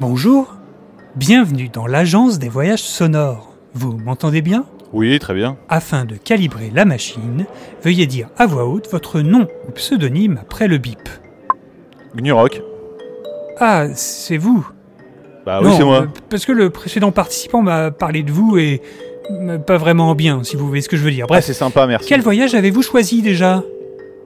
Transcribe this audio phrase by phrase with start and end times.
[0.00, 0.54] Bonjour,
[1.16, 3.54] bienvenue dans l'agence des voyages sonores.
[3.74, 4.64] Vous m'entendez bien?
[4.92, 5.56] Oui, très bien.
[5.68, 7.46] Afin de calibrer la machine,
[7.82, 11.08] veuillez dire à voix haute votre nom ou pseudonyme après le bip.
[12.16, 12.62] Gnurok.
[13.58, 14.66] Ah, c'est vous?
[15.46, 16.02] Bah oui, Non, c'est moi.
[16.02, 18.82] euh, Parce que le précédent participant m'a parlé de vous et
[19.30, 21.26] euh, pas vraiment bien, si vous voyez ce que je veux dire.
[21.28, 22.08] Ah, Bref, c'est sympa, merci.
[22.08, 23.62] quel voyage avez-vous choisi déjà?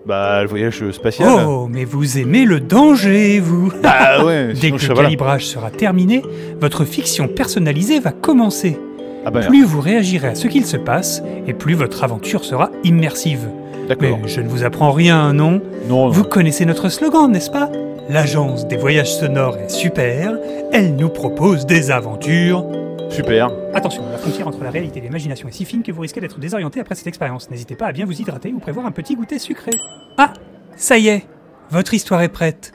[0.07, 1.29] Bah, le voyage spatial.
[1.47, 6.23] Oh, mais vous aimez le danger, vous Ah ouais, Dès que le calibrage sera terminé,
[6.61, 8.79] votre fiction personnalisée va commencer.
[9.25, 12.71] Ah bah, Plus vous réagirez à ce qu'il se passe, et plus votre aventure sera
[12.85, 13.49] immersive.
[13.89, 14.19] d'accord.
[14.23, 15.63] Mais je ne vous apprends rien, non?
[15.89, 16.09] Non, non.
[16.11, 17.71] Vous connaissez notre slogan, n'est-ce pas?
[18.09, 20.37] L'agence des voyages sonores est super,
[20.73, 22.65] elle nous propose des aventures.
[23.11, 23.51] super.
[23.73, 26.39] Attention, la frontière entre la réalité et l'imagination est si fine que vous risquez d'être
[26.39, 27.51] désorienté après cette expérience.
[27.51, 29.71] N'hésitez pas à bien vous hydrater ou prévoir un petit goûter sucré.
[30.19, 30.35] Ah,
[30.77, 31.27] ça y est,
[31.71, 32.73] votre histoire est prête.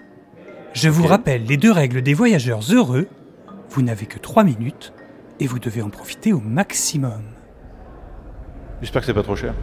[0.73, 3.07] Je vous rappelle les deux règles des voyageurs heureux.
[3.69, 4.93] Vous n'avez que trois minutes
[5.39, 7.21] et vous devez en profiter au maximum.
[8.81, 9.53] J'espère que c'est pas trop cher.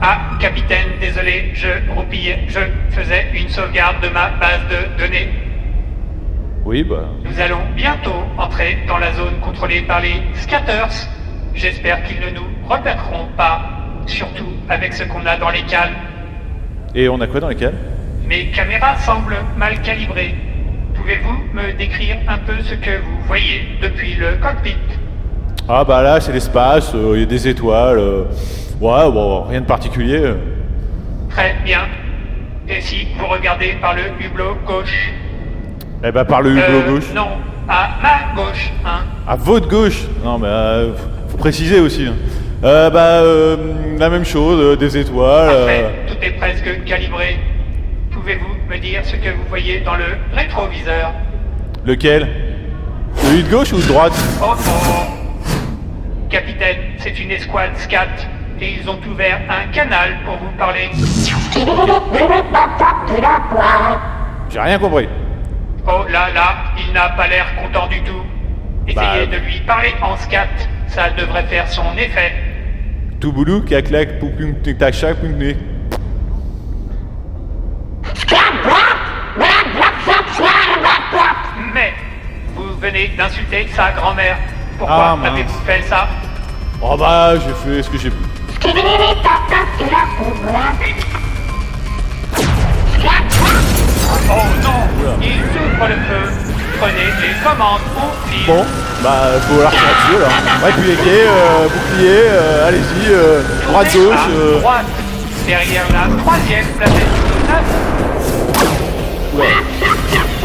[0.00, 5.28] Ah, capitaine, désolé, je roupillais, je faisais une sauvegarde de ma base de données.
[6.64, 7.08] Oui, bah.
[7.24, 11.08] Nous allons bientôt entrer dans la zone contrôlée par les scatters.
[11.54, 13.62] J'espère qu'ils ne nous repéreront pas,
[14.06, 15.94] surtout avec ce qu'on a dans les cales.
[16.94, 17.74] Et on a quoi dans les cales?
[18.26, 20.34] Mes caméras semblent mal calibrées.
[20.94, 24.76] Pouvez-vous me décrire un peu ce que vous voyez depuis le cockpit?
[25.68, 27.98] Ah bah là, c'est l'espace, euh, il y a des étoiles.
[27.98, 28.24] euh,
[28.80, 30.32] Ouais, bon, rien de particulier.
[31.30, 31.80] Très bien.
[32.68, 35.12] Et si vous regardez par le hublot gauche
[36.04, 37.12] Eh bah, par le hublot Euh, gauche.
[37.14, 37.28] Non,
[37.68, 39.00] à ma gauche, hein.
[39.26, 40.92] À votre gauche Non, mais euh,
[41.28, 42.06] faut préciser aussi.
[42.06, 42.14] hein.
[42.64, 43.56] Euh, bah, euh,
[43.98, 45.48] la même chose, euh, des étoiles.
[45.48, 47.36] Parfait, tout est presque calibré.
[48.12, 50.04] Pouvez-vous me dire ce que vous voyez dans le
[50.34, 51.12] rétroviseur?
[51.84, 52.28] Lequel?
[53.14, 54.12] Celui de gauche ou de droite?
[54.42, 55.04] Oh oh
[56.30, 58.06] Capitaine, c'est une escouade SCAT
[58.60, 60.90] et ils ont ouvert un canal pour vous parler.
[64.50, 65.08] J'ai rien compris.
[65.86, 66.54] Oh là là,
[66.86, 68.22] il n'a pas l'air content du tout.
[68.86, 70.46] Essayez Bah, de lui parler en SCAT,
[70.88, 72.32] ça devrait faire son effet.
[73.20, 75.16] Tout boulou, clac, poum, tic, tac, chac.
[81.74, 81.92] Mais
[82.54, 84.36] vous venez d'insulter sa grand-mère.
[84.78, 86.08] Pourquoi Ah, avez-vous fait ça?
[86.80, 88.16] Oh bah, j'ai fait ce que j'ai pu.
[94.30, 94.80] Oh non
[95.22, 96.32] Il ouvre le feu.
[96.80, 98.46] Prenez les commandes au fil.
[98.46, 98.64] Bon,
[99.02, 100.64] bah, faut la dessus alors.
[100.64, 104.14] Ouais, puis égay, euh, bouclier, euh, allez-y, euh, droite, gauche.
[104.14, 104.86] à euh, droite,
[105.46, 106.88] derrière la troisième sur
[107.48, 107.66] neuf.
[109.34, 109.54] ouais.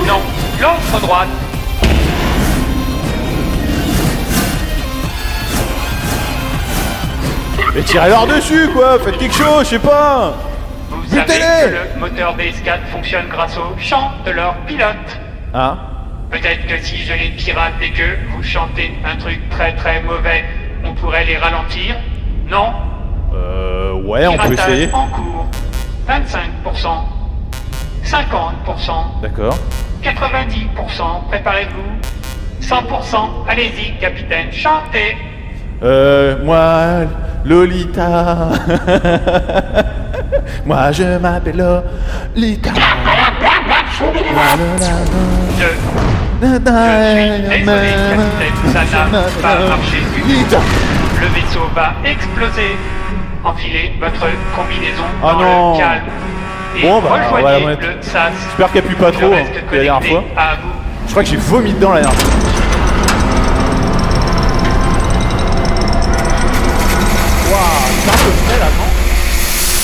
[0.08, 0.22] Non,
[0.60, 1.28] l'autre droite.
[7.76, 10.34] Mais tirez-leur dessus, quoi Faites quelque chose, je sais pas
[10.90, 15.20] Vous savez que le moteur BS4 fonctionne grâce au chant de leur pilote.
[15.54, 15.78] Hein
[16.30, 20.44] Peut-être que si je les pirate et que vous chantez un truc très très mauvais,
[20.84, 21.96] on pourrait les ralentir
[22.48, 22.74] Non?
[23.34, 24.90] Euh, ouais, on peut essayer.
[24.94, 25.48] en cours.
[26.08, 26.88] 25%.
[28.04, 29.22] 50%.
[29.22, 29.58] D'accord.
[30.04, 31.28] 90%.
[31.30, 32.00] Préparez-vous.
[32.62, 33.30] 100%.
[33.48, 35.18] Allez-y, capitaine, chantez.
[35.82, 37.08] Euh, moi,
[37.46, 38.50] Lolita.
[40.66, 42.72] moi, je m'appelle Lolita.
[42.72, 42.78] Je,
[43.94, 44.06] je suis
[46.40, 48.80] désolé, capitaine, ça
[49.12, 50.28] n'a pas marché du tout.
[50.28, 50.58] Lolita.
[51.22, 52.72] Le vaisseau va exploser.
[53.46, 55.74] Enfilez votre combinaison Ah dans non.
[55.74, 56.02] le calme.
[56.78, 58.32] Et Bon, bah, rejoignez le SAS.
[58.48, 60.24] J'espère qu'elle pue pas trop, hein, la dernière fois.
[60.38, 60.70] à vous.
[61.06, 62.32] Je crois que j'ai vomi dedans la dernière fois.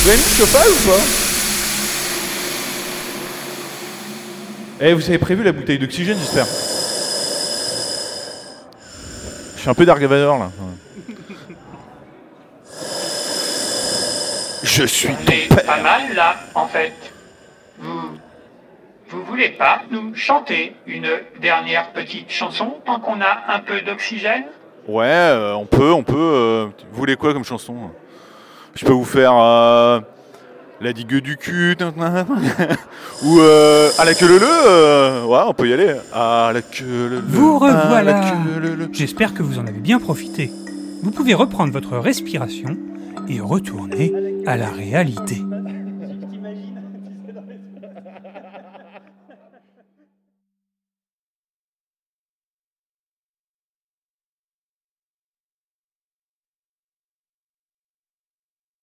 [0.01, 1.01] Vous avez mis le chauffage ou pas
[4.81, 6.45] Eh, vous avez prévu la bouteille d'oxygène, j'espère.
[9.55, 10.51] Je suis un peu Dark Vador là.
[14.63, 16.93] Je suis On est pas mal là, en fait.
[17.79, 18.11] Vous.
[19.09, 21.09] Vous voulez pas nous chanter une
[21.41, 24.43] dernière petite chanson tant qu'on a un peu d'oxygène?
[24.87, 26.15] Ouais, euh, on peut, on peut.
[26.15, 27.75] euh, vous voulez quoi comme chanson?
[28.75, 29.99] Je peux vous faire euh,
[30.81, 31.75] la digue du cul,
[33.23, 35.95] ou euh, à la queue le le, euh, ouais, on peut y aller.
[36.13, 37.21] À la queue le le.
[37.27, 38.21] Vous revoilà.
[38.91, 40.51] J'espère que vous en avez bien profité.
[41.03, 42.77] Vous pouvez reprendre votre respiration
[43.27, 44.13] et retourner
[44.45, 45.41] à la réalité.